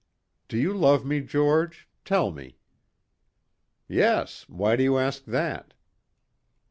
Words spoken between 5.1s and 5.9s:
that?"